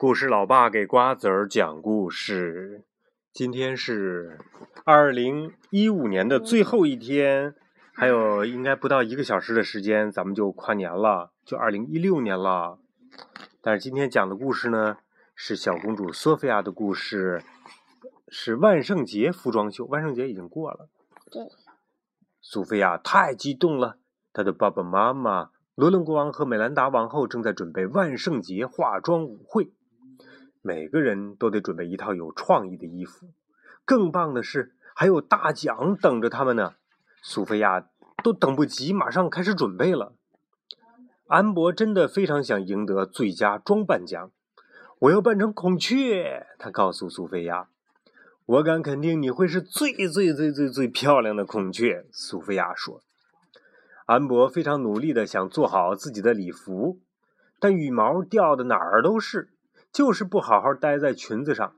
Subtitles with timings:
[0.00, 2.84] 故事老爸给瓜子儿讲故事。
[3.32, 4.38] 今天是
[4.84, 7.56] 二零一五年的最后一天，
[7.92, 12.78] 还有应该不到一个小时的时间，咱们就跨年了，就二零一六年了。
[13.60, 14.98] 但是今天讲的故事呢，
[15.34, 17.42] 是小公主索菲亚的故事，
[18.28, 19.84] 是万圣节服装秀。
[19.86, 20.88] 万圣节已经过了。
[21.28, 21.42] 对。
[22.40, 23.96] 苏菲亚太激动了，
[24.32, 29.72] 她的爸爸妈妈罗伦国王和美兰达王后正在准备万圣节化妆舞会。
[30.62, 33.28] 每个人都得准备一套有创意的衣服，
[33.84, 36.74] 更棒的是还有大奖等着他们呢。
[37.22, 37.86] 苏菲亚
[38.22, 40.14] 都等不及，马上开始准备了。
[41.26, 44.30] 安博真的非常想赢得最佳装扮奖，
[45.00, 46.46] 我要扮成孔雀。
[46.58, 47.68] 他告诉苏菲亚
[48.46, 53.02] ：“我敢肯定你会是最最最最最漂亮的孔雀。”苏菲亚说。
[54.06, 56.98] 安博非常努力的想做好自己的礼服，
[57.60, 59.50] 但羽毛掉的哪儿都是。
[59.92, 61.74] 就是不好好待在裙子上，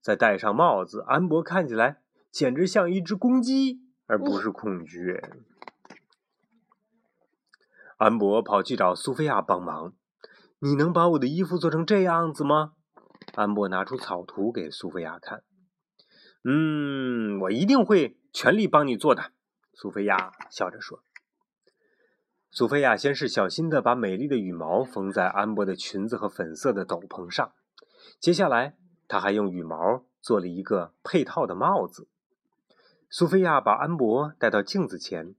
[0.00, 5.22] 再戴上帽子，安博看起来简直像一只公鸡，而不是孔雀。
[7.96, 9.94] 安博跑去找苏菲亚帮忙
[10.58, 12.72] ：“你能把我的衣服做成这样子吗？”
[13.34, 15.44] 安博拿出草图给苏菲亚看。
[16.44, 19.30] “嗯，我一定会全力帮你做的。”
[19.72, 21.04] 苏菲亚笑着说。
[22.54, 27.50] 苏菲亚先是小心地把美丽的羽毛缝在安博的裙子和粉色的斗篷上，
[28.20, 28.76] 接下来，
[29.08, 32.08] 她还用羽毛做了一个配套的帽子。
[33.08, 35.34] 苏菲亚把安博带到镜子前，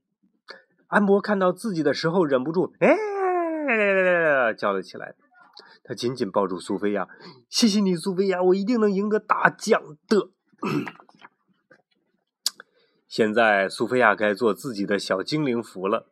[0.88, 5.14] 安博看到自己的时候，忍不住“哎”叫了起来。
[5.84, 7.06] 他紧紧抱住苏菲亚
[7.48, 10.30] ：“谢谢你，苏菲亚，我一定能赢得大奖的。”
[13.06, 16.08] 现在，苏菲亚该做自己的小精灵服了。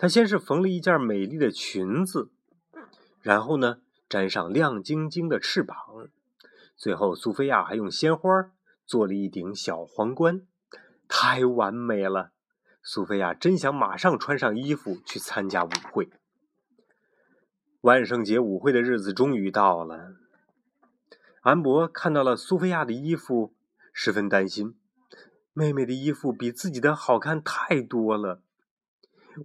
[0.00, 2.30] 她先是缝了一件美丽的裙子，
[3.20, 5.76] 然后呢，粘上亮晶晶的翅膀，
[6.74, 8.50] 最后苏菲亚还用鲜花
[8.86, 10.40] 做了一顶小皇冠，
[11.06, 12.30] 太完美了！
[12.82, 16.08] 苏菲亚真想马上穿上衣服去参加舞会。
[17.82, 20.14] 万圣节舞会的日子终于到了，
[21.42, 23.52] 安博看到了苏菲亚的衣服，
[23.92, 24.74] 十分担心，
[25.52, 28.40] 妹妹的衣服比自己的好看太多了。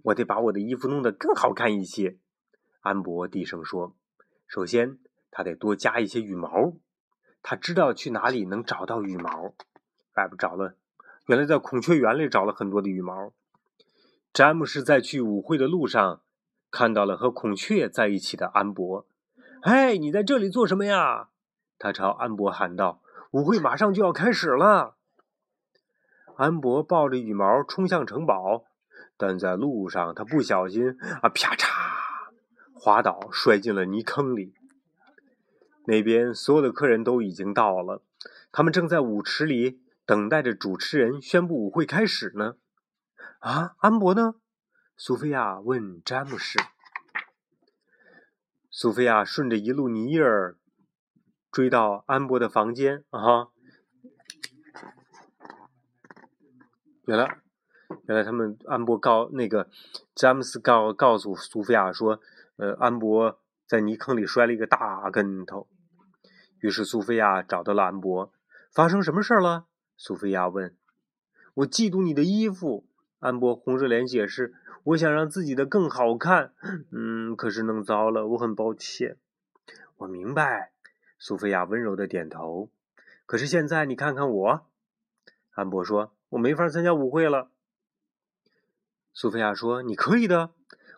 [0.04, 2.18] 我得把我的衣服弄得更好看一些，
[2.80, 3.94] 安博低声说。
[4.46, 4.98] 首先，
[5.30, 6.74] 他得多加一些羽毛。
[7.42, 9.54] 他知道去哪里能找到羽毛。
[10.14, 10.76] 外边找了，
[11.26, 13.32] 原来在孔雀园里找了很多的羽毛。
[14.32, 16.20] 詹姆士在去舞会的路上
[16.70, 19.06] 看到了和孔雀在一起的安博。
[19.62, 21.30] 哎，你在这里做什么呀？
[21.78, 23.02] 他朝安博喊道
[23.32, 24.96] ：“舞会马上就要开始了。”
[26.36, 28.64] 安博抱着羽毛冲向城堡。
[29.16, 31.68] 但在路上，他不小心啊，啪嚓，
[32.74, 34.54] 滑倒，摔进了泥坑里。
[35.86, 38.02] 那边所有的客人都已经到了，
[38.50, 42.56] 他们正在舞池里等待着主持人宣布舞会开始呢。
[43.38, 44.34] 啊，安博呢？
[44.96, 46.58] 苏菲亚问詹姆士。
[48.70, 50.58] 苏菲亚顺着一路泥印儿
[51.50, 53.48] 追到安博的房间啊哈，
[57.06, 57.45] 原来。
[58.06, 59.68] 原来他们安博告那个
[60.14, 62.20] 詹姆斯告告诉苏菲亚说，
[62.56, 65.66] 呃，安博在泥坑里摔了一个大跟头。
[66.60, 68.32] 于是苏菲亚找到了安博，
[68.72, 69.66] 发生什么事儿了？
[69.96, 70.74] 苏菲亚问。
[71.54, 72.86] 我嫉妒你的衣服，
[73.18, 74.54] 安博红着脸解释。
[74.84, 76.52] 我想让自己的更好看，
[76.92, 79.16] 嗯，可是弄糟了，我很抱歉。
[79.96, 80.70] 我明白，
[81.18, 82.70] 苏菲亚温柔的点头。
[83.24, 84.66] 可是现在你看看我，
[85.54, 87.48] 安博说，我没法参加舞会了。
[89.18, 90.50] 苏菲亚说：“你可以的，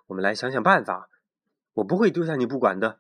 [0.08, 1.08] 我们来想想办法。
[1.74, 2.98] 我不会丢下你不管的。”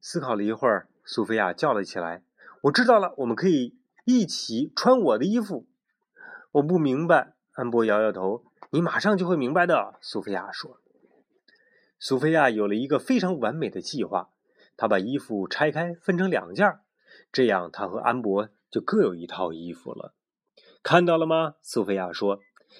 [0.00, 2.22] 思考了一会儿，苏菲亚叫了起来
[2.62, 5.66] ：“我知道了，我们可以一起穿我的衣服。”
[6.52, 8.44] 我不明白，安博摇摇头。
[8.70, 10.80] “你马上就会明白的。”苏菲亚说。
[11.98, 14.30] 苏菲亚有了一个非常完美的计划，
[14.76, 16.78] 她把衣服拆开，分成两件，
[17.32, 20.14] 这样她和安博就各有一套衣服了。
[20.84, 21.56] 看到了吗？
[21.60, 22.38] 苏菲亚说。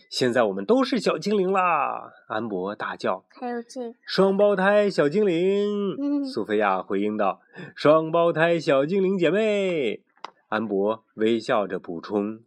[0.08, 2.12] 现在我们都是小精灵啦！
[2.28, 3.24] 安博大叫。
[3.28, 5.96] 还有这双胞胎小精灵。
[5.98, 7.40] 嗯苏菲亚回应道
[7.74, 10.02] ：“双胞胎小精灵姐妹。”
[10.48, 12.40] 安博微笑着补充：“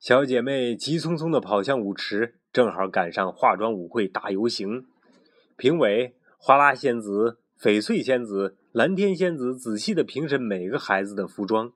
[0.00, 4.86] 小姐妹急匆匆地跑向舞池，正好赶上化妆舞会大游行。
[5.56, 11.72] 评委花拉仙子、翡翠仙子、蓝天仙子仔细地评审每个孩子的服装。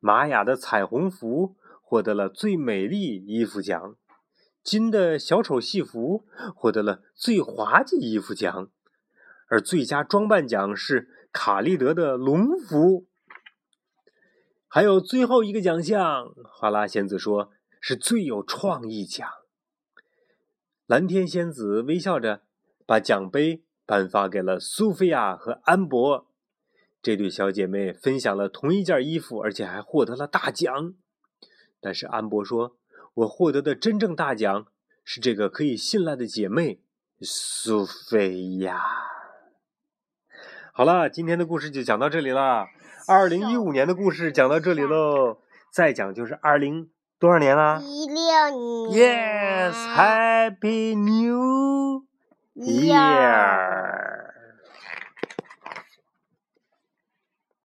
[0.00, 1.54] 玛雅的彩虹服。
[1.84, 3.96] 获得了最美丽衣服奖，
[4.62, 6.24] 金的小丑戏服
[6.56, 8.70] 获得了最滑稽衣服奖，
[9.48, 13.06] 而最佳装扮奖是卡利德的龙服。
[14.66, 19.28] 还有最后一个奖项，花拉仙子说是最有创意奖。
[20.86, 22.42] 蓝天仙子微笑着
[22.84, 26.26] 把奖杯颁发给了苏菲亚和安博。
[27.00, 30.94] 这对小姐妹分享了同一件衣服，而且还获得了大奖。
[31.84, 32.78] 但是安博说
[33.12, 34.66] ：“我获得的真正大奖
[35.04, 36.80] 是这个可以信赖的姐妹
[37.20, 38.80] 苏菲亚。”
[40.72, 42.68] 好了，今天的故事就讲到这里了。
[43.06, 45.36] 二零一五年的故事讲到这里喽，
[45.70, 46.88] 再讲就是二零
[47.18, 47.82] 多少年啦？
[47.82, 48.16] 一六
[48.88, 49.74] 年。
[49.74, 52.06] Yes，Happy New
[52.54, 54.23] Year。